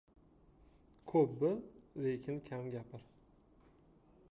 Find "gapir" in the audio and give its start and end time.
2.79-3.07